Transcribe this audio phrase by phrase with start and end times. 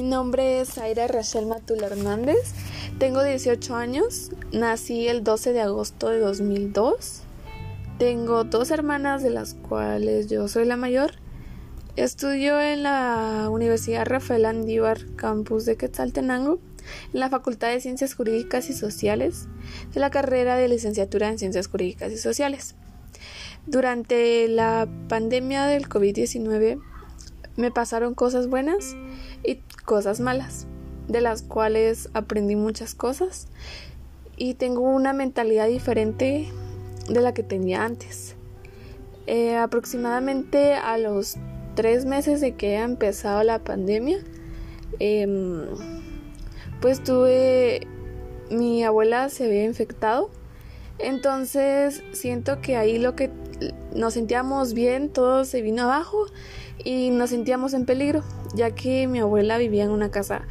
[0.00, 2.54] nombre es Aira Rachel Matula Hernández.
[2.98, 4.30] Tengo 18 años.
[4.50, 7.20] Nací el 12 de agosto de 2002.
[7.98, 11.12] Tengo dos hermanas de las cuales yo soy la mayor.
[11.96, 16.58] Estudio en la Universidad Rafael Andívar, campus de Quetzaltenango,
[17.12, 19.46] en la Facultad de Ciencias Jurídicas y Sociales,
[19.92, 22.76] de la carrera de licenciatura en Ciencias Jurídicas y Sociales.
[23.66, 26.80] Durante la pandemia del COVID-19
[27.56, 28.96] me pasaron cosas buenas
[29.44, 30.66] y cosas malas,
[31.08, 33.48] de las cuales aprendí muchas cosas
[34.36, 36.48] y tengo una mentalidad diferente
[37.08, 38.36] de la que tenía antes.
[39.26, 41.36] Eh, aproximadamente a los
[41.74, 44.18] tres meses de que ha empezado la pandemia,
[44.98, 45.66] em,
[46.80, 47.86] pues tuve,
[48.50, 50.30] mi abuela se había infectado,
[50.98, 53.30] entonces siento que ahí lo que
[53.94, 56.26] nos sentíamos bien, todo se vino abajo
[56.84, 58.22] y nos sentíamos en peligro,
[58.54, 60.42] ya que mi abuela vivía en una casa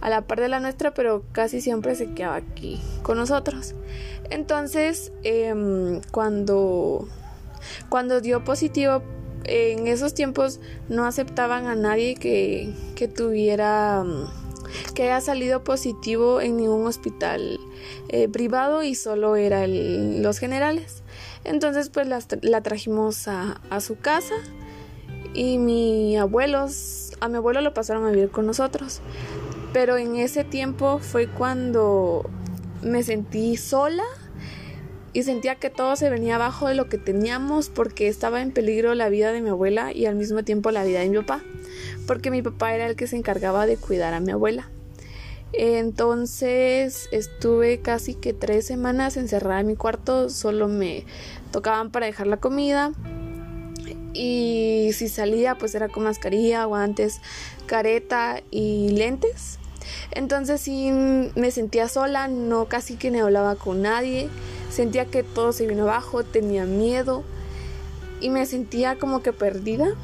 [0.00, 3.74] a la par de la nuestra, pero casi siempre se quedaba aquí con nosotros.
[4.30, 7.08] Entonces, em, cuando,
[7.88, 9.02] cuando dio positivo,
[9.44, 14.04] en esos tiempos no aceptaban a nadie que, que tuviera
[14.94, 17.58] que haya salido positivo en ningún hospital
[18.08, 20.99] eh, privado y solo eran los generales.
[21.44, 24.34] Entonces pues la, la trajimos a, a, su casa
[25.34, 29.00] y mi abuelos, a mi abuelo lo pasaron a vivir con nosotros.
[29.72, 32.28] Pero en ese tiempo fue cuando
[32.82, 34.04] me sentí sola
[35.12, 38.94] y sentía que todo se venía abajo de lo que teníamos porque estaba en peligro
[38.94, 41.42] la vida de mi abuela y al mismo tiempo la vida de mi papá,
[42.06, 44.68] porque mi papá era el que se encargaba de cuidar a mi abuela.
[45.52, 51.04] Entonces estuve casi que tres semanas encerrada en mi cuarto, solo me
[51.50, 52.92] tocaban para dejar la comida
[54.12, 57.20] y si salía pues era con mascarilla, guantes,
[57.66, 59.58] careta y lentes.
[60.12, 60.90] Entonces sí
[61.34, 64.28] me sentía sola, no casi que ni hablaba con nadie,
[64.70, 67.24] sentía que todo se vino abajo, tenía miedo
[68.20, 69.94] y me sentía como que perdida.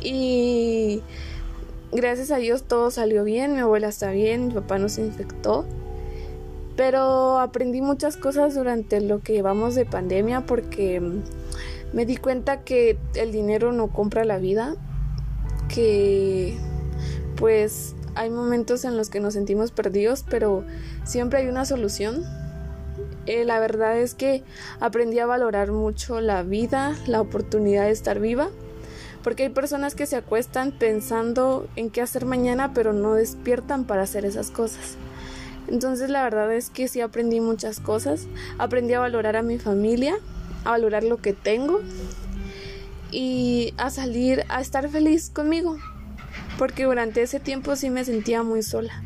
[0.00, 1.02] Y
[1.92, 5.66] gracias a Dios todo salió bien, mi abuela está bien, mi papá no se infectó.
[6.76, 11.02] Pero aprendí muchas cosas durante lo que llevamos de pandemia porque
[11.92, 14.76] me di cuenta que el dinero no compra la vida,
[15.68, 16.56] que
[17.36, 20.64] pues hay momentos en los que nos sentimos perdidos, pero
[21.04, 22.22] siempre hay una solución.
[23.26, 24.42] Eh, la verdad es que
[24.80, 28.50] aprendí a valorar mucho la vida, la oportunidad de estar viva
[29.28, 34.00] porque hay personas que se acuestan pensando en qué hacer mañana, pero no despiertan para
[34.00, 34.96] hacer esas cosas.
[35.68, 38.26] Entonces la verdad es que sí aprendí muchas cosas.
[38.56, 40.14] Aprendí a valorar a mi familia,
[40.64, 41.82] a valorar lo que tengo
[43.10, 45.76] y a salir a estar feliz conmigo.
[46.56, 49.02] Porque durante ese tiempo sí me sentía muy sola.